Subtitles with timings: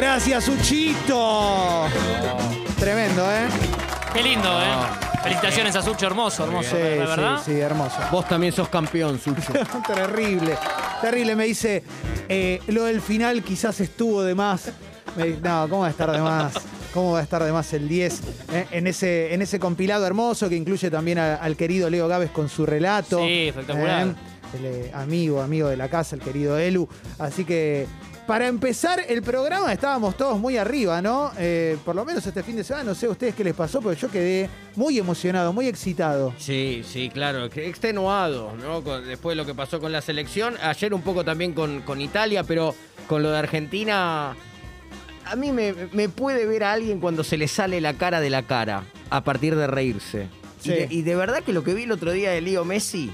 [0.00, 1.84] Gracias, Suchito.
[2.78, 3.46] Tremendo, ¿eh?
[4.12, 4.66] Qué lindo, ¿eh?
[5.22, 7.38] Felicitaciones a Sucho, hermoso, hermoso, Sí, de verdad.
[7.42, 7.96] sí, sí, hermoso.
[8.12, 9.54] Vos también sos campeón, Sucho.
[9.86, 10.54] terrible,
[11.00, 11.34] terrible.
[11.34, 11.82] Me dice,
[12.28, 14.70] eh, lo del final quizás estuvo de más.
[15.16, 16.52] Me- no, ¿cómo va a estar de más?
[16.92, 18.20] ¿Cómo va a estar de más el 10?
[18.52, 18.66] eh?
[18.72, 22.50] En, ese, en ese compilado hermoso que incluye también a- al querido Leo Gávez con
[22.50, 23.18] su relato.
[23.20, 24.08] Sí, espectacular.
[24.08, 24.14] Eh,
[24.58, 26.86] el, eh, amigo, amigo de la casa, el querido Elu.
[27.18, 27.86] Así que,
[28.26, 31.30] para empezar el programa estábamos todos muy arriba, ¿no?
[31.38, 33.80] Eh, por lo menos este fin de semana, no sé a ustedes qué les pasó,
[33.80, 36.34] pero yo quedé muy emocionado, muy excitado.
[36.36, 38.80] Sí, sí, claro, extenuado, ¿no?
[39.00, 42.42] Después de lo que pasó con la selección, ayer un poco también con, con Italia,
[42.42, 42.74] pero
[43.06, 44.34] con lo de Argentina,
[45.24, 48.30] a mí me, me puede ver a alguien cuando se le sale la cara de
[48.30, 50.28] la cara a partir de reírse.
[50.60, 50.70] Sí.
[50.70, 53.12] Y, de, y de verdad que lo que vi el otro día de Leo Messi,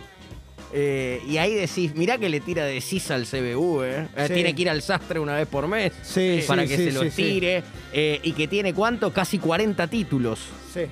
[0.73, 4.09] eh, y ahí decís, mirá que le tira de sisa al CBU, ¿eh?
[4.17, 4.35] Eh, Sí.
[4.35, 7.03] Tiene que ir al sastre una vez por mes Sí, para sí, que se lo
[7.11, 7.63] tire,
[7.95, 10.41] y que tiene cuánto, casi 40 títulos.
[10.73, 10.83] Sí.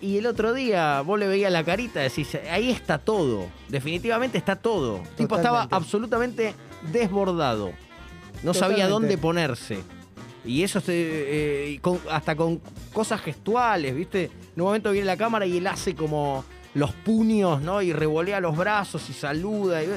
[0.00, 3.48] Y el otro día vos le veías la carita, decís, ahí está todo.
[3.68, 4.98] Definitivamente está todo.
[4.98, 6.54] El tipo estaba absolutamente
[6.92, 7.72] desbordado.
[8.42, 9.78] No sabía dónde ponerse.
[10.44, 12.60] Y eso se, con- hasta con
[12.92, 14.24] cosas gestuales, ¿viste?
[14.24, 16.44] En un momento viene la cámara y él hace como
[16.74, 17.82] los puños, ¿no?
[17.82, 19.82] Y revolea los brazos y saluda.
[19.82, 19.88] Y,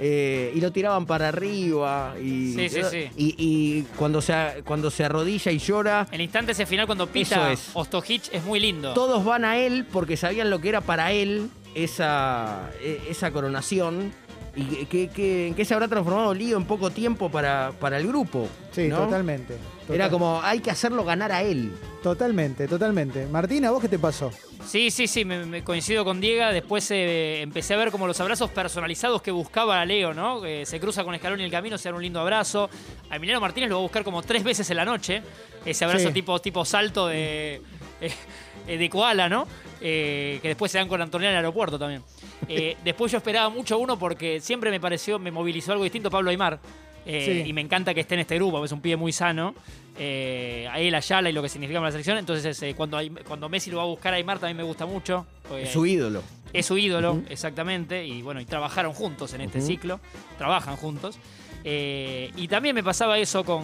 [0.00, 2.14] eh, y lo tiraban para arriba.
[2.20, 3.08] Y, Sí, sí, sí.
[3.16, 7.52] Y, y cuando, se, cuando se arrodilla y llora, El instante ese final cuando pita
[7.52, 7.70] Eso es.
[7.74, 8.94] Ostojic es muy lindo.
[8.94, 14.12] todos van a él porque sabían lo que era para él esa, e- esa coronación.
[14.54, 17.96] ¿Y que, que- que- en qué se habrá transformado Lío en poco tiempo para, para
[17.96, 18.48] el grupo?
[18.70, 18.98] Sí, ¿no?
[18.98, 19.56] totalmente.
[19.88, 21.72] Era como, hay que hacerlo ganar a él.
[22.02, 23.26] Totalmente, totalmente.
[23.26, 24.30] Martina, ¿vos qué te pasó?
[24.66, 26.46] Sí, sí, sí, me, me coincido con Diego.
[26.52, 30.40] Después eh, empecé a ver como los abrazos personalizados que buscaba Leo, ¿no?
[30.40, 32.70] Que se cruza con Escalón en el camino, se da un lindo abrazo.
[33.10, 35.22] A Emiliano Martínez lo va a buscar como tres veces en la noche.
[35.64, 36.14] Ese abrazo Sí.
[36.14, 37.60] tipo, tipo salto de,
[38.68, 39.46] eh, de koala, ¿no?
[39.80, 42.02] Eh, que después se dan con Antonio en el aeropuerto también.
[42.48, 46.30] Eh, después yo esperaba mucho uno porque siempre me pareció, me movilizó algo distinto Pablo
[46.30, 46.58] Aymar.
[47.06, 47.48] Eh, Sí.
[47.48, 49.54] Y me encanta que esté en este grupo, es un pibe muy sano.
[49.98, 52.16] Eh, a él, Ayala y lo que significa para la selección.
[52.18, 55.26] Entonces, eh, cuando, cuando Messi lo va a buscar a Aymar también me gusta mucho.
[55.58, 56.22] Es su ídolo.
[56.52, 58.04] es su ídolo, exactamente.
[58.06, 60.00] Y bueno, y trabajaron juntos en este ciclo.
[60.38, 61.18] Trabajan juntos.
[61.64, 63.62] Eh, y también me pasaba eso con,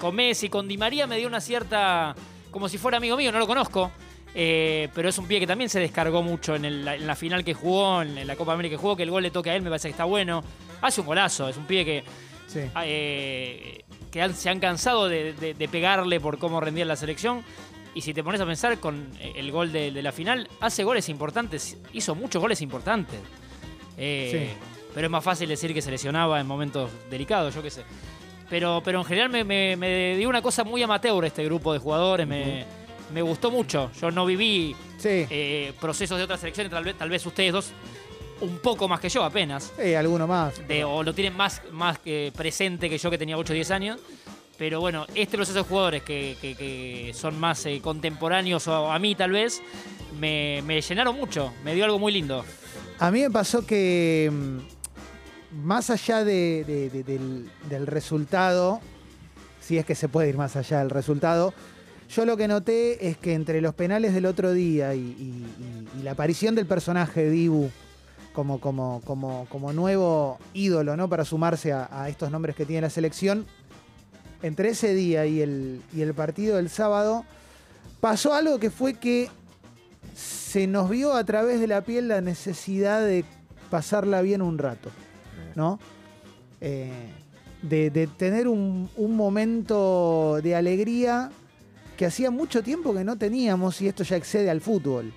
[0.00, 2.14] con Messi, con Di María me dio una cierta.
[2.50, 3.90] como si fuera amigo mío, no lo conozco.
[4.34, 7.44] Eh, pero es un pie que también se descargó mucho en, el- en la final
[7.44, 9.62] que jugó, en la Copa América que jugó, que el gol le toque a él,
[9.62, 10.42] me parece que está bueno.
[10.80, 12.04] Hace un golazo, es un pie que
[12.46, 12.60] Sí.
[12.82, 17.42] eh, que han- se han cansado de, de- de pegarle por cómo rendía la selección.
[17.94, 20.82] Y si te pones a pensar con eh, el gol de, de la final, hace
[20.84, 23.20] goles importantes, hizo muchos goles importantes.
[23.98, 24.56] Eh, Sí.
[24.94, 27.82] Pero es más fácil decir que se lesionaba en momentos delicados, yo qué sé.
[28.50, 31.78] Pero, pero en general me, me- me dio una cosa muy amateur este grupo de
[31.78, 32.66] jugadores, me,
[33.12, 33.90] me gustó mucho.
[34.00, 35.26] Yo no viví Sí.
[35.30, 37.70] eh, procesos de otras selecciones, tal vez, tal vez ustedes dos
[38.40, 40.66] un poco más que yo apenas Sí, alguno más.
[40.66, 43.70] de- o lo tienen más, más que presente que yo que tenía 8 o 10
[43.70, 44.00] años.
[44.58, 48.98] Pero bueno, este proceso de jugadores que, que- que son más eh, contemporáneos o a
[48.98, 49.60] mí tal vez,
[50.18, 52.44] me, me llenaron mucho, me dio algo muy lindo.
[52.98, 58.80] A mí me pasó que mm, más allá de- de- de- del, del resultado,
[59.60, 61.54] si es que se puede ir más allá del resultado,
[62.14, 65.46] yo lo que noté es que entre los penales del otro día y,
[66.02, 67.70] la aparición del personaje Dibu
[68.32, 73.46] como, como, nuevo ídolo para sumarse a, estos nombres que tiene la selección,
[74.42, 77.24] entre ese día y el, y el partido del sábado,
[78.00, 79.30] pasó algo que fue que
[80.14, 83.24] se nos vio a través de la piel la necesidad de
[83.70, 84.90] pasarla bien un rato,
[85.54, 85.78] ¿no?
[86.60, 86.90] Eh,
[87.62, 91.30] de, tener un momento de alegría
[92.02, 95.12] que hacía mucho tiempo que no teníamos y esto ya excede al fútbol.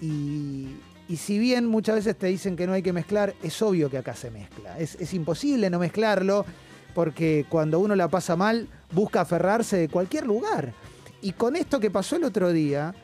[0.00, 0.68] Y,
[1.06, 3.98] y si bien muchas veces te dicen que no hay que mezclar, es obvio que
[3.98, 4.78] acá se mezcla.
[4.78, 6.46] Es, es imposible no mezclarlo
[6.94, 10.72] porque cuando uno la pasa mal busca aferrarse de cualquier lugar.
[11.20, 12.94] Y con esto que pasó el otro día,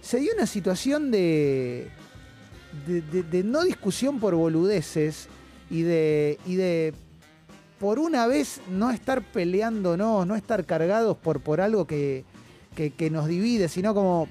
[0.00, 1.88] se dio una situación de,
[2.86, 5.26] de, de- no discusión por boludeces
[5.70, 6.94] y de, y de
[7.80, 12.24] por una vez no estar peleándonos, no estar cargados por, por algo que,
[12.76, 14.28] que- que nos divide, sino como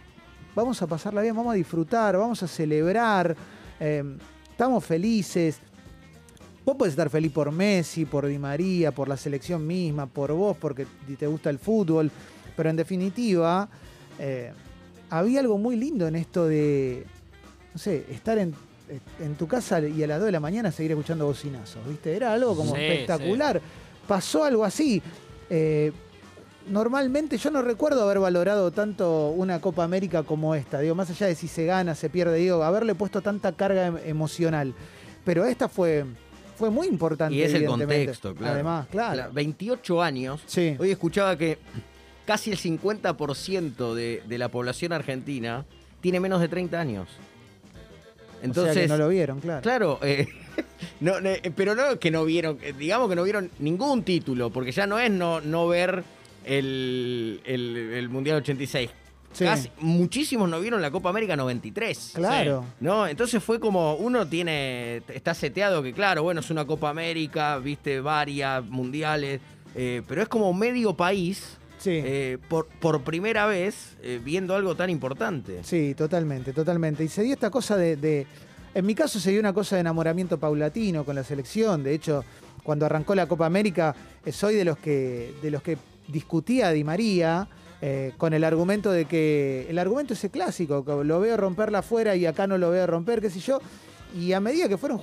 [0.56, 3.36] vamos a pasarla bien, vamos a disfrutar, vamos a celebrar,
[3.81, 4.03] eh,
[4.50, 5.59] estamos felices.
[6.63, 10.56] Vos podés estar feliz por Messi, por Di María, por la selección misma, por vos,
[10.57, 10.88] porque
[11.19, 12.09] te gusta el fútbol,
[12.56, 13.68] pero en definitiva,
[14.18, 14.51] eh,
[15.09, 17.06] había algo muy lindo en esto de,
[17.74, 18.56] no sé, estar en,
[19.19, 22.15] en tu casa y a las 2 de la mañana seguir escuchando bocinazos, ¿viste?
[22.15, 23.62] Era algo como Sí, espectacular.
[24.07, 25.01] Pasó algo así.
[25.50, 25.91] Eh,
[26.67, 30.79] normalmente yo no recuerdo haber valorado tanto una Copa América como esta.
[30.79, 33.97] Digo, más allá de si se gana, se pierde, digo, haberle puesto tanta carga em-
[34.06, 34.73] emocional.
[35.23, 36.06] Pero esta fue,
[36.56, 37.35] fue muy importante.
[37.35, 38.53] Y es el contexto, claro.
[38.53, 39.23] Además, claro.
[39.23, 40.41] Cla- 28 años.
[40.45, 40.75] Sí.
[40.79, 41.57] Hoy escuchaba que
[42.25, 45.65] casi el 50% de, de la población argentina
[46.01, 47.07] tiene menos de 30 años.
[48.41, 49.62] Entonces, o sea que no lo vieron, claro.
[49.62, 50.27] claro, eh,
[51.00, 54.51] no, no, eh, pero no que no vieron, eh, digamos que no vieron ningún título,
[54.51, 56.03] porque ya no es no, no ver
[56.45, 58.89] el, el- el Mundial 86.
[59.33, 59.44] Sí.
[59.44, 62.12] Casi- muchísimos no vieron la Copa América 93.
[62.15, 62.63] Claro.
[62.80, 63.06] ¿No?
[63.07, 68.00] Entonces fue como, uno tiene, está seteado que claro, bueno, es una Copa América, viste,
[68.00, 69.42] varias, mundiales,
[69.75, 71.92] eh, pero es como medio país, Sí.
[71.94, 75.59] eh, por, por primera vez, eh, viendo algo tan importante.
[75.63, 77.03] Sí, totalmente, totalmente.
[77.03, 78.25] Y se dio esta cosa de, de-
[78.74, 81.83] En mi caso se dio una cosa de enamoramiento paulatino con la selección.
[81.83, 82.24] De hecho,
[82.63, 83.94] cuando arrancó la Copa América,
[84.25, 87.47] eh, soy de los que, de los que discutía a Di María.
[87.81, 92.15] eh, con el argumento de que el argumento ese clásico, que lo veo romperla afuera
[92.15, 93.59] y acá no lo veo romper, qué sé yo.
[94.17, 94.99] Y a medida que fueron,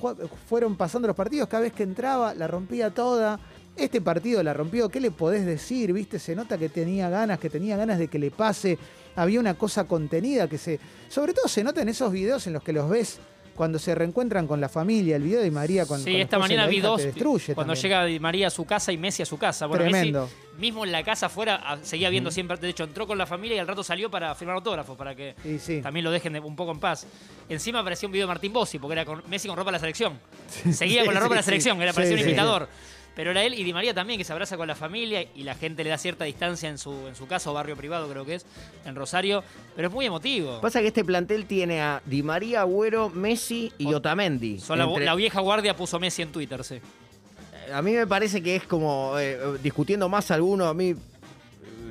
[0.49, 3.39] fueron pasando los partidos, cada vez que entraba, la rompía toda.
[3.77, 5.93] Este partido la rompió, ¿qué le podés decir?
[5.93, 6.19] ¿Viste?
[6.19, 8.79] Se nota que tenía ganas, que tenía ganas de que le pase.
[9.17, 10.81] Había una cosa contenida que se.
[11.09, 13.19] Sobre todo se nota en esos videos en los que los ves
[13.55, 15.17] cuando se reencuentran con la familia.
[15.17, 17.03] El video de María con Sí, con esta mañana vi dos
[17.55, 17.77] cuando también.
[17.83, 19.67] llega Di María a su casa y Messi a su casa.
[19.67, 20.23] Bueno, Tremendo.
[20.23, 23.27] Messi, mismo en la casa afuera, ah, seguía viendo siempre, de hecho entró con la
[23.27, 25.81] familia y al rato salió para firmar autógrafos, para que sí.
[25.83, 27.07] también lo dejen de- un poco en paz.
[27.49, 29.81] Encima apareció un video de Martín Bossi, porque era con Messi con ropa de la
[29.81, 30.19] selección.
[30.73, 32.69] Seguía con la ropa de la selección, era parecía un imitador.
[33.15, 35.55] Pero era él y Di María también, que se abraza con la familia y la
[35.55, 38.37] gente le da cierta distancia en su, en su casa o barrio privado, creo que
[38.37, 38.47] es,
[38.87, 39.45] en Rosario.
[39.77, 40.63] Pero es muy emotivo.
[40.63, 44.59] Pasa que este plantel tiene a Di María, Agüero, Messi y Ot- Otamendi.
[44.71, 46.81] La, la vieja guardia puso Messi en Twitter, sí.
[47.73, 50.95] A mí me parece que es como, eh, discutiendo más alguno, a mí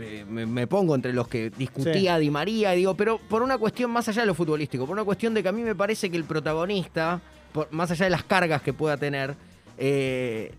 [0.02, 3.58] eh, me, me pongo entre los que discutía Di María, y digo, pero por una
[3.58, 6.10] cuestión más allá de lo futbolístico, por una cuestión de que a mí me parece
[6.10, 7.22] que el protagonista,
[7.54, 9.36] por- más allá de las cargas que pueda tener,
[9.78, 10.54] eh,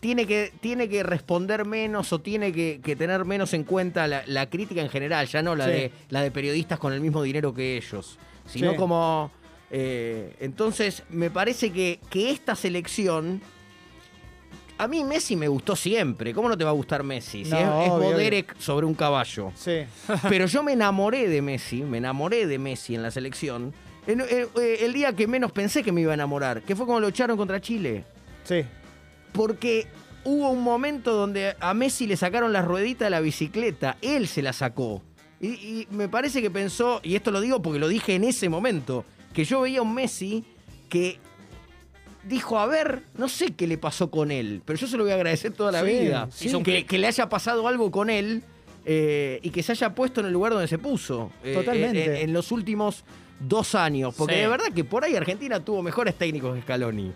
[0.00, 4.22] tiene, que, tiene que responder menos o tiene que, que tener menos en cuenta la,
[4.26, 5.70] la crítica en general, ya no la, Sí.
[5.72, 8.76] de, la de periodistas con el mismo dinero que ellos, sino Sí.
[8.76, 9.30] como...
[9.70, 13.40] eh, entonces, me parece que, que esta selección
[14.78, 16.32] a mí Messi me gustó siempre.
[16.32, 17.44] ¿Cómo no te va a gustar Messi?
[17.44, 19.52] Si No, es, es obvio, Boderek sobre un caballo.
[19.54, 19.80] Sí.
[20.28, 23.74] Pero yo me enamoré de Messi, me enamoré de Messi en la selección.
[24.06, 27.00] eh, eh, el día que menos pensé que me iba a enamorar, que fue cuando
[27.02, 28.04] lo echaron contra Chile.
[28.44, 28.64] Sí.
[29.32, 29.86] Porque
[30.24, 33.96] hubo un momento donde a Messi le sacaron las rueditas de la bicicleta.
[34.00, 35.02] Él se la sacó.
[35.40, 38.48] Y, y me parece que pensó, y esto lo digo porque lo dije en ese
[38.48, 40.44] momento, que yo veía a un Messi
[40.88, 41.18] que
[42.28, 45.12] dijo, a ver, no sé qué le pasó con él, pero yo se lo voy
[45.12, 46.28] a agradecer toda la Sí, vida.
[46.30, 46.62] sí.
[46.62, 48.42] Que, le haya pasado algo con él
[48.84, 51.30] eh, y que se haya puesto en el lugar donde se puso.
[51.42, 52.04] eh, Totalmente.
[52.22, 53.04] en, en los últimos
[53.40, 54.14] dos años.
[54.16, 54.40] Porque Sí.
[54.40, 57.12] de verdad que por ahí Argentina tuvo mejores técnicos que Scaloni.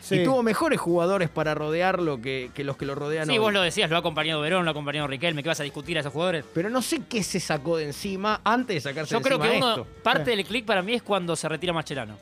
[0.00, 0.20] Sí.
[0.20, 3.38] Y tuvo mejores jugadores para rodearlo que, que los que lo rodean Sí, hoy.
[3.38, 5.98] vos lo decías, lo ha acompañado Verón, lo ha acompañado Riquelme, que vas a discutir
[5.98, 6.46] a esos jugadores.
[6.54, 9.50] Pero no sé qué se sacó de encima antes de sacarse Yo de creo que
[9.58, 9.86] uno, esto.
[10.02, 10.36] parte Sí.
[10.36, 12.16] del clic para mí es cuando se retira Mascherano,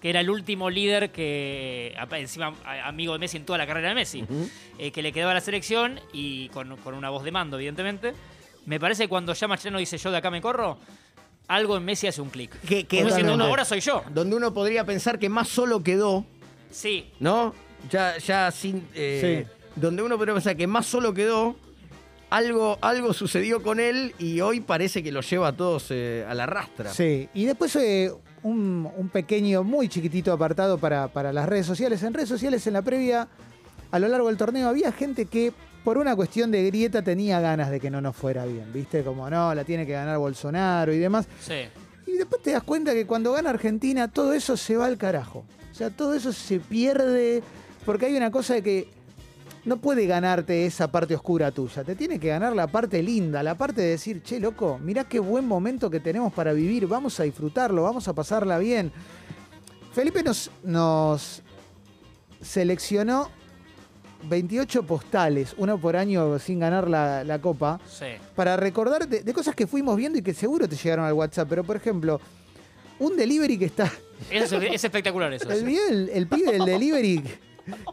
[0.00, 2.54] Que era el último líder que, encima
[2.84, 4.24] amigo de Messi en toda la carrera de Messi,
[4.78, 8.12] eh, que le quedaba a la selección y con, con una voz de mando, evidentemente.
[8.66, 10.78] Me parece que cuando ya Mascherano dice yo de acá me corro,
[11.48, 12.58] algo en Messi hace un clic.
[12.62, 14.02] Que, que Como diciendo, no, ahora soy yo.
[14.14, 16.24] donde uno podría pensar que más solo quedó,
[16.70, 17.54] Sí, ¿no?
[17.90, 18.88] Ya, ya sin.
[18.94, 19.46] eh,
[19.76, 21.56] Donde uno podría pensar que más solo quedó,
[22.30, 26.34] algo, algo sucedió con él y hoy parece que lo lleva a todos eh, a
[26.34, 26.90] la rastra.
[26.92, 28.10] Sí, y después eh,
[28.44, 32.02] un, un pequeño, muy chiquitito apartado para, para las redes sociales.
[32.04, 33.26] En redes sociales, en la previa,
[33.90, 37.70] a lo largo del torneo, había gente que por una cuestión de grieta tenía ganas
[37.70, 39.02] de que no nos fuera bien, ¿viste?
[39.02, 41.26] Como no, la tiene que ganar Bolsonaro y demás.
[41.40, 41.64] sí.
[42.06, 45.44] Y después te das cuenta que cuando gana Argentina, todo eso se va al carajo.
[45.72, 47.42] O sea, todo eso se pierde
[47.84, 48.88] porque hay una cosa de que
[49.64, 51.84] no puede ganarte esa parte oscura tuya.
[51.84, 55.18] Te tiene que ganar la parte linda, la parte de decir, che, loco, mirá qué
[55.18, 58.92] buen momento que tenemos para vivir, vamos a disfrutarlo, vamos a pasarla bien.
[59.92, 61.42] Felipe nos, nos
[62.42, 63.30] seleccionó
[64.28, 68.06] 28 postales, uno por año sin ganar la, la copa Sí.
[68.34, 71.46] para recordar de, de cosas que fuimos viendo y que seguro te llegaron al WhatsApp.
[71.48, 72.20] Pero, por ejemplo,
[72.98, 73.90] un delivery que está.
[74.30, 75.50] Es, es espectacular eso.
[75.50, 77.22] El, del- el pibe del delivery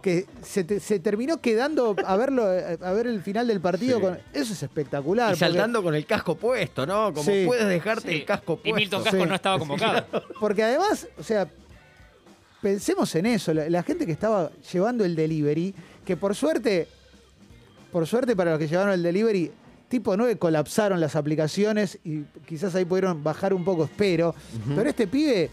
[0.04, 3.98] que se, te- se terminó quedando a verlo a ver el final del partido.
[3.98, 4.02] Sí.
[4.04, 5.34] con- eso es espectacular.
[5.34, 7.14] Y saltando con el casco puesto, ¿no?
[7.14, 7.44] Como Sí.
[7.46, 8.16] puedes dejarte Sí.
[8.18, 8.76] el casco Y puesto.
[8.76, 9.26] Milton Casco Sí.
[9.30, 10.06] no estaba convocado.
[10.12, 11.48] Porque, porque además, o sea,
[12.62, 13.54] pensemos en eso.
[13.54, 15.74] La, la gente que estaba llevando el delivery,
[16.06, 16.88] que por suerte,
[17.92, 19.52] por suerte para los que llevaron el delivery,
[19.90, 24.34] tipo 9 colapsaron las aplicaciones y quizás ahí pudieron bajar un poco, espero.
[24.76, 25.50] Pero este pibe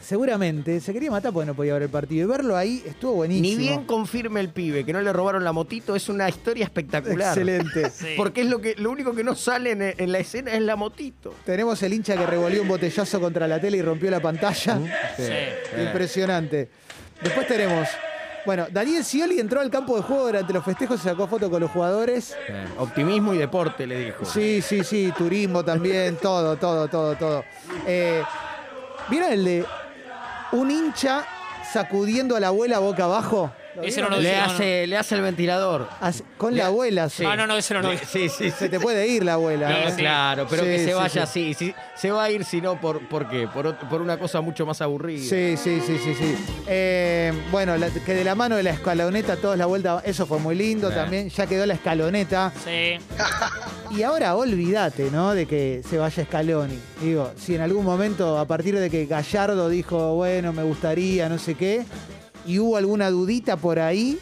[0.00, 2.26] seguramente se quería matar porque no podía ver el partido.
[2.26, 3.46] Y verlo ahí estuvo buenísimo.
[3.48, 7.28] Ni bien confirme el pibe que no le robaron la motito, es una historia espectacular.
[7.36, 7.90] Excelente.
[7.98, 8.14] Sí.
[8.16, 10.76] Porque es lo que lo único que no sale en, en la escena es la
[10.76, 11.34] motito.
[11.44, 14.78] Tenemos el hincha que revolvió un botellazo contra la tele y rompió la pantalla.
[15.16, 15.80] Sí.
[15.80, 16.68] Impresionante.
[17.22, 17.88] Después tenemos.
[18.46, 21.60] Bueno, Daniel Scioli entró al campo de juego durante los festejos, se sacó foto con
[21.60, 22.36] los jugadores.
[22.48, 24.24] Eh, Optimismo y deporte, le dijo.
[24.24, 27.44] Sí, sí, sí, turismo también, todo, todo, todo, todo.
[27.86, 28.22] Eh,
[29.10, 29.64] ¿Vieron el de
[30.52, 31.24] un hincha
[31.72, 33.52] sacudiendo a la abuela boca abajo?
[33.76, 34.52] ¿Lo Ese no lo Le vi, no, no.
[34.54, 35.88] hace, le hace el ventilador.
[36.00, 37.24] Hace- Con la abuela, sí.
[37.24, 37.98] Ah, no, no, ese no lo vi.
[37.98, 39.68] Sí, sí, Se te puede ir la abuela.
[39.68, 39.94] Sí, ¿eh?
[39.98, 41.52] Claro, pero Sí, que se vaya sí.
[41.52, 41.54] así.
[41.54, 43.46] sí, se va a ir, si no, ¿por, ¿por qué?
[43.46, 45.20] Por, ot- por una cosa mucho más aburrida.
[45.22, 46.34] Sí, sí, sí, sí, sí.
[46.66, 50.38] Eh, bueno, la- que de la mano de la escaloneta todos la vuelta, eso fue
[50.40, 50.94] muy lindo Sí.
[50.96, 51.28] también.
[51.28, 52.50] Ya quedó la escaloneta.
[52.64, 52.98] Sí.
[53.90, 55.34] Y ahora olvídate, ¿no?
[55.34, 56.78] De que se vaya Scaloni.
[57.00, 61.38] Digo, si en algún momento, a partir de que Gallardo dijo, bueno, me gustaría, no
[61.38, 61.84] sé qué,
[62.46, 64.18] y hubo alguna dudita por ahí,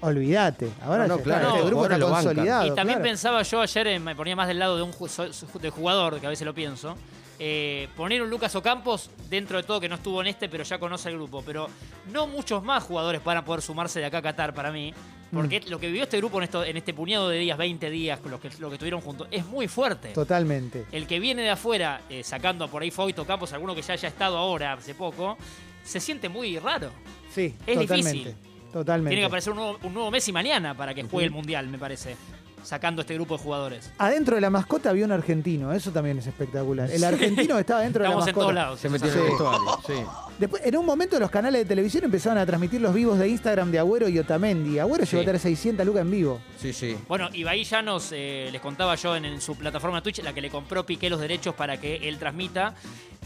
[0.00, 0.68] olvídate.
[0.82, 2.66] Ahora No, claro, este grupo está consolidado.
[2.66, 3.10] Y también claro.
[3.10, 6.26] pensaba yo ayer, eh, me ponía más del lado de un ju- de jugador, que
[6.26, 6.96] a veces lo pienso.
[7.40, 10.78] eh, poner un Lucas Ocampos dentro de todo que no estuvo en este, pero ya
[10.78, 11.42] conoce el grupo.
[11.44, 11.68] Pero
[12.12, 14.94] no muchos más jugadores van a poder sumarse de acá a Qatar para mí.
[15.34, 15.70] Porque Mm.
[15.70, 18.40] lo que vivió este grupo en, esto, en este puñado de días, 20 días, los
[18.40, 20.08] que, lo que estuvieron juntos, es muy fuerte.
[20.10, 20.86] Totalmente.
[20.92, 24.08] El que viene de afuera, eh, sacando por ahí Foito Campos, alguno que ya haya
[24.08, 25.36] estado ahora hace poco,
[25.84, 26.90] se siente muy raro.
[27.34, 28.12] Sí, Es totalmente.
[28.12, 28.34] difícil.
[28.72, 29.10] Totalmente.
[29.10, 31.78] Tiene que aparecer un nuevo, un nuevo Messi mañana para que juegue el Mundial, me
[31.78, 32.16] parece.
[32.64, 33.90] Sacando este grupo de jugadores.
[33.98, 36.90] Adentro de la mascota había un argentino, eso también es espectacular.
[36.90, 38.40] El argentino estaba dentro de la Estamos mascota.
[38.40, 38.80] en todos lados.
[38.80, 39.14] Se metió en.
[39.86, 39.92] Sí.
[40.38, 43.70] Después, en un momento los canales de televisión empezaron a transmitir los vivos de Instagram
[43.70, 44.78] de Agüero y Otamendi.
[44.78, 46.40] Agüero llegó a tener 600 lucas en vivo.
[46.58, 46.96] Sí, sí.
[47.06, 50.50] Bueno, Ibai Llanos, eh, les contaba yo en, en su plataforma Twitch, la que le
[50.50, 52.74] compró Piqué los derechos para que él transmita.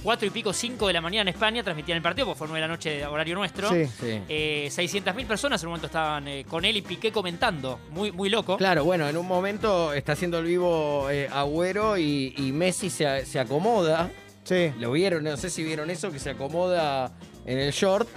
[0.02, 2.60] Cuatro y pico, cinco de la mañana en España transmitían el partido, porque fue nueve
[2.60, 3.68] de la noche de horario nuestro.
[3.68, 3.86] Sí.
[3.86, 4.20] sí.
[4.28, 7.80] Eh, 600.000 personas en un momento estaban eh, con él y Piqué comentando.
[7.90, 8.56] Muy, muy loco.
[8.56, 13.26] Claro, bueno, en un momento está haciendo el vivo eh, Agüero y, y Messi se,
[13.26, 14.10] se acomoda.
[14.44, 14.72] Sí.
[14.78, 17.12] Lo vieron, no sé si vieron eso, que se acomoda
[17.44, 18.08] en el short.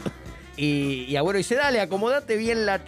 [0.55, 2.79] Y, y Agüero dice, dale, acomodate bien la...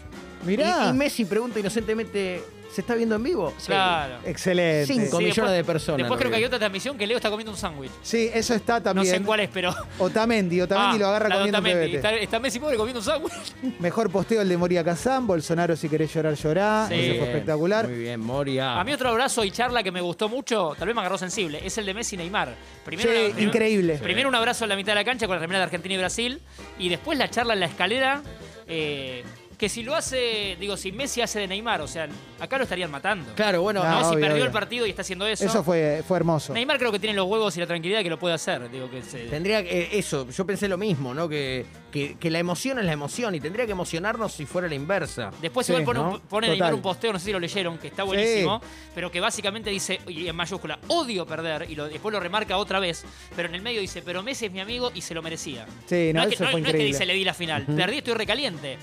[0.46, 0.86] Mirá.
[0.86, 3.54] Y, y Messi pregunta inocentemente, ¿se está viendo en vivo?
[3.58, 3.68] Sí.
[3.68, 4.16] Claro.
[4.26, 4.94] Excelente.
[4.94, 5.18] Cinco.
[5.20, 7.58] Sí, millones de personas Después creo que hay otra transmisión que Leo está comiendo un
[7.58, 7.92] sándwich.
[8.02, 9.08] Sí, eso está No también.
[9.08, 9.74] sé en cuál es, pero.
[10.00, 11.92] Otamendi, Otamendi Ah, lo agarra la de comiendo un Otamendi.
[11.92, 11.98] pebete.
[11.98, 13.34] Está, está Messi pobre comiendo un sándwich.
[13.80, 16.86] Mejor posteo el de Moria Kazán, Bolsonaro si querés llorar, llorá.
[16.90, 16.96] Sí.
[16.96, 17.88] Ese fue espectacular.
[17.88, 18.80] Muy bien, Moria.
[18.80, 21.62] A mí otro abrazo y charla que me gustó mucho, tal vez me agarró sensible,
[21.64, 22.56] es el de Messi y Neymar.
[22.86, 24.00] Primero, Sí, primero- increíble.
[24.02, 25.98] Primero un abrazo en la mitad de la cancha con la remera de Argentina y
[25.98, 26.42] Brasil.
[26.80, 28.22] Y después la charla en la escalera.
[28.68, 29.24] eh,
[29.64, 32.92] que si lo hace, digo, si Messi hace de Neymar, o sea, acá lo estarían
[32.92, 33.34] matando.
[33.34, 34.00] Claro, bueno, No, ¿no?
[34.02, 34.46] si obvio, perdió obvio.
[34.48, 35.46] el partido y está haciendo eso.
[35.46, 36.52] Eso fue, fue hermoso.
[36.54, 38.70] Neymar creo que tiene los huevos y la tranquilidad que lo puede hacer.
[38.70, 41.30] Digo, que se- Tendría que, eh, eso, yo pensé lo mismo, ¿no?
[41.30, 44.76] Que, que, que la emoción es la emoción y tendría que emocionarnos si fuera la
[44.76, 45.32] inversa.
[45.42, 46.50] Después Sí, igual pone.
[46.50, 48.62] Neymar un posteo, no sé si lo leyeron, que está buenísimo,
[48.94, 52.82] pero que básicamente dice, y en mayúscula, odio perder, y lo- después lo remarca otra
[52.82, 55.66] vez, pero en el medio dice, pero Messi es mi amigo y se lo merecía.
[55.86, 56.86] Sí, no, es que, eso no- fue no es que increíble.
[56.88, 58.78] dice, le di la final, perdí, estoy recaliente,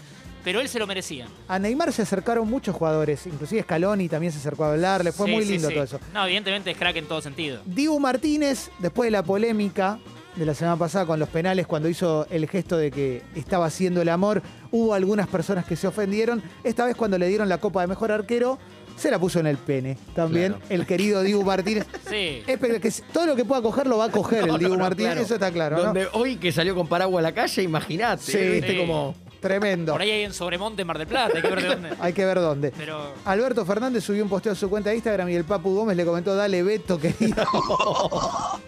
[0.45, 1.27] pero él se lo merecía.
[1.49, 5.33] A Neymar se acercaron muchos jugadores, inclusive Scaloni también se acercó a hablarle, fue Sí,
[5.33, 5.75] muy lindo sí.
[5.75, 6.01] todo eso.
[6.15, 7.61] No, evidentemente es crack en todo sentido.
[7.67, 9.99] Dibu Martínez, después de la polémica
[10.37, 14.01] de la semana pasada con los penales, cuando hizo el gesto de que estaba haciendo
[14.01, 16.43] el amor, hubo algunas personas que se ofendieron.
[16.65, 18.59] Esta vez cuando le dieron la copa de mejor arquero,
[18.97, 19.97] se la puso en el pene.
[20.15, 20.67] También Claro.
[20.71, 21.87] el querido Dibu Martínez.
[22.09, 22.43] Sí.
[22.47, 24.77] Es que todo lo que pueda coger lo va a coger No, el Dibu no,
[24.79, 25.25] no, Martínez, claro.
[25.27, 25.83] eso está claro, ¿no?
[25.85, 28.23] Donde hoy que salió con paraguas a la calle, imagínate.
[28.23, 28.39] Sí.
[28.39, 28.77] ¿Viste Sí.
[28.79, 29.93] como Tremendo.
[29.93, 31.91] Por ahí hay en Sobremonte, Mar del Plata, hay que ver de dónde.
[32.01, 32.73] Hay que ver dónde.
[32.77, 35.97] Pero Alberto Fernández subió un posteo a su cuenta de Instagram y el Papu Gómez
[35.97, 37.43] le comentó, dale Beto, querido.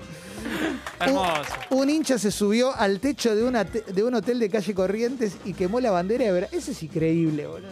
[1.01, 1.43] hermoso.
[1.71, 5.37] Un hincha se subió al techo de, una te- de un hotel de calle Corrientes
[5.45, 6.63] y quemó la bandera de Veracruz.
[6.63, 7.69] Eso es increíble, boludo.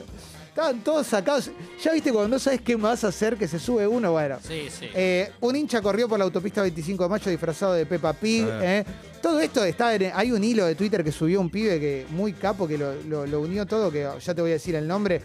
[0.50, 1.50] Estaban todos sacados.
[1.82, 4.36] Ya viste cuando no sabes qué más hacer, que se sube uno, bueno.
[4.46, 4.86] Sí, sí.
[4.94, 8.46] Eh, un hincha corrió por la autopista 25 de mayo disfrazado de Peppa Pig.
[8.60, 8.84] Eh.
[9.22, 12.32] Todo esto está en- hay un hilo de Twitter que subió un pibe que muy
[12.32, 15.22] capo que lo, lo- lo unió todo, que ya te voy a decir el nombre,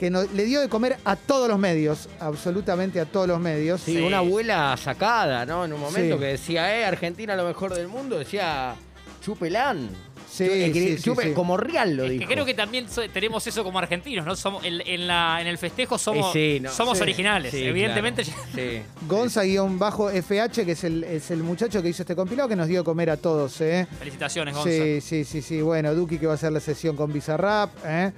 [0.00, 3.80] que no- le dio de comer a todos los medios, absolutamente a todos los medios.
[3.82, 4.00] Sí, Sí.
[4.00, 5.64] una abuela sacada, ¿no?
[5.66, 6.20] En un momento Sí.
[6.20, 8.74] que decía, eh, Argentina lo mejor del mundo, decía,
[9.22, 9.90] chupelán.
[10.32, 11.32] Sí, Chu- sí, sí, chupe- sí.
[11.34, 12.20] Como real lo Es dijo.
[12.26, 14.34] que creo que también so- tenemos eso como argentinos, ¿no?
[14.34, 17.02] Somos, en, en la, en el festejo somos, Eh, sí, no, somos sí.
[17.02, 17.50] originales.
[17.50, 18.40] Sí, Evidentemente, claro.
[18.54, 18.82] Sí.
[19.08, 23.10] Gonza-FH, que es el, es el muchacho que hizo este compilado, que nos dio comer
[23.10, 23.86] a todos, ¿eh?
[23.98, 24.70] felicitaciones, Gonza.
[24.70, 25.60] Sí, sí, sí, sí.
[25.60, 28.12] Bueno, Duki que va a hacer la sesión con Bizarrap, ¿eh?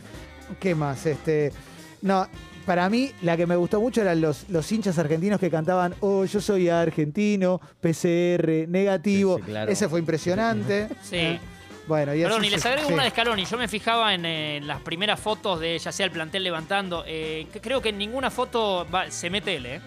[0.61, 1.05] ¿Qué más?
[1.07, 1.53] Este.
[2.03, 2.29] No,
[2.67, 6.25] para mí, la que me gustó mucho eran los, los hinchas argentinos que cantaban, oh,
[6.27, 9.37] yo soy argentino, PCR, negativo.
[9.37, 9.71] Sí, sí, claro.
[9.73, 10.89] Ese fue impresionante.
[11.03, 11.39] Sí.
[11.87, 12.95] Bueno, y Perdón, así y les agrego sí.
[12.95, 13.45] una de Scaloni.
[13.45, 17.05] Yo me fijaba en, eh, las primeras fotos de ya sea el plantel levantando.
[17.07, 19.81] eh, que creo que en ninguna foto va- se mete él, ¿eh?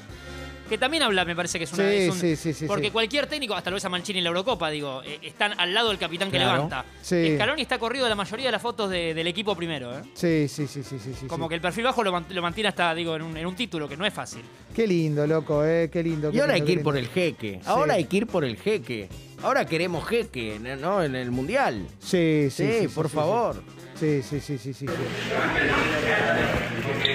[0.68, 1.84] Que también habla, me parece que es una.
[1.90, 2.92] Sí, es un- sí, sí, sí, Porque sí.
[2.92, 5.90] cualquier técnico, hasta lo ves a Mancini en la Eurocopa, digo, eh, están al lado
[5.90, 6.54] del capitán que Claro.
[6.54, 6.86] levanta.
[7.02, 7.36] Sí.
[7.36, 10.02] Scaloni está corrido de la mayoría de las fotos de- del equipo primero, ¿eh?
[10.14, 11.50] Sí, sí, sí, sí, sí, sí, Como sí.
[11.50, 13.88] que el perfil bajo lo, mant- lo mantiene hasta, digo, en un, en un título,
[13.88, 14.42] que no es fácil.
[14.76, 16.32] Qué lindo, loco, eh, qué lindo.
[16.34, 17.60] Y ahora hay que ir por el jeque.
[17.66, 19.08] Ahora hay que ir por el jeque.
[19.44, 21.04] Ahora queremos jeque, ¿no?
[21.04, 21.86] En el mundial.
[22.00, 23.62] Sí, sí, Sí, sí, por sí, favor.
[24.00, 24.86] Sí, sí, sí, sí, sí.
[24.86, 24.94] sí.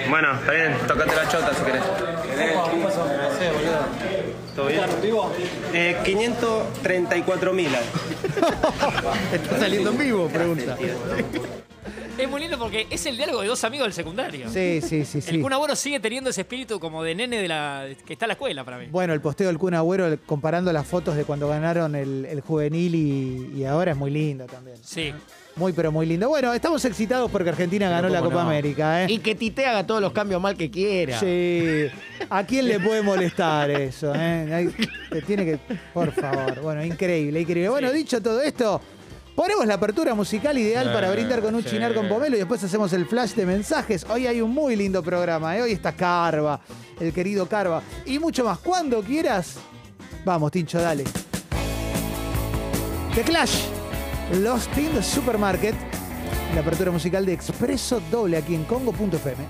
[0.09, 1.83] Bueno, está bien, tocate la chota si querés.
[4.55, 4.83] ¿Todo bien?
[5.73, 7.69] Eh, 534 mil.
[9.33, 10.77] Está saliendo en vivo, pregunta.
[12.23, 14.49] Es muy lindo porque es el diálogo de dos amigos del secundario.
[14.49, 15.41] Sí, sí, sí, El sí.
[15.41, 18.33] Kun Agüero sigue teniendo ese espíritu como de nene de la que está en la
[18.33, 18.87] escuela para mí.
[18.91, 22.41] Bueno, el posteo del Kun Agüero el- comparando las fotos de cuando ganaron el, el
[22.41, 24.77] juvenil y, y ahora es muy lindo también.
[24.81, 25.13] Sí.
[25.55, 26.29] Muy, pero muy lindo.
[26.29, 28.49] Bueno, estamos excitados porque Argentina ganó la ¿Cómo Copa no?
[28.49, 29.07] América, ¿eh?
[29.11, 31.19] Y que Tite haga todos los cambios mal que quiera.
[31.19, 31.87] Sí.
[32.29, 34.13] ¿A quién le puede molestar eso?
[34.15, 34.51] eh?
[34.53, 35.59] Hay- tiene que.
[35.93, 36.59] Por favor.
[36.61, 37.69] Bueno, increíble, increíble.
[37.69, 38.81] Bueno, dicho todo esto,
[39.35, 42.93] ponemos la apertura musical ideal para brindar con un chinar con pomelo y después hacemos
[42.93, 44.05] el flash de mensajes.
[44.09, 45.61] Hoy hay un muy lindo programa, ¿eh?
[45.61, 46.59] Hoy está Carva,
[46.99, 47.81] el querido Carva.
[48.05, 48.59] Y mucho más.
[48.59, 49.55] Cuando quieras.
[50.25, 51.03] Vamos, Tincho, dale.
[53.15, 53.65] The Clash.
[54.41, 55.75] Lost in the Supermarket.
[56.55, 59.45] La apertura musical de Expreso Doble aquí en Congo.fm.